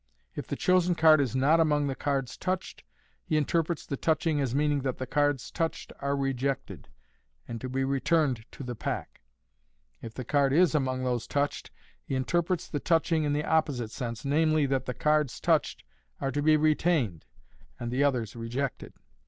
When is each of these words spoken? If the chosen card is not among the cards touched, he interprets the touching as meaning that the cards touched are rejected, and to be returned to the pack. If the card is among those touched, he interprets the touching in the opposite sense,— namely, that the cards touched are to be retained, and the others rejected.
If 0.33 0.47
the 0.47 0.55
chosen 0.55 0.95
card 0.95 1.21
is 1.21 1.35
not 1.35 1.59
among 1.59 1.85
the 1.85 1.93
cards 1.93 2.35
touched, 2.35 2.83
he 3.23 3.37
interprets 3.37 3.85
the 3.85 3.97
touching 3.97 4.41
as 4.41 4.55
meaning 4.55 4.81
that 4.81 4.97
the 4.97 5.05
cards 5.05 5.51
touched 5.51 5.93
are 5.99 6.15
rejected, 6.17 6.87
and 7.47 7.61
to 7.61 7.69
be 7.69 7.83
returned 7.83 8.43
to 8.53 8.63
the 8.63 8.73
pack. 8.73 9.21
If 10.01 10.15
the 10.15 10.25
card 10.25 10.53
is 10.53 10.73
among 10.73 11.03
those 11.03 11.27
touched, 11.27 11.69
he 12.03 12.15
interprets 12.15 12.67
the 12.67 12.79
touching 12.79 13.25
in 13.25 13.33
the 13.33 13.45
opposite 13.45 13.91
sense,— 13.91 14.25
namely, 14.25 14.65
that 14.65 14.87
the 14.87 14.95
cards 14.95 15.39
touched 15.39 15.83
are 16.19 16.31
to 16.31 16.41
be 16.41 16.57
retained, 16.57 17.25
and 17.79 17.91
the 17.91 18.03
others 18.03 18.35
rejected. 18.35 18.93